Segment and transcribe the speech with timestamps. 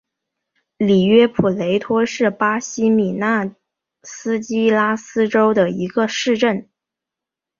[0.79, 3.55] 里约普雷托是巴西米纳
[4.01, 6.67] 斯吉拉斯州的一个市镇。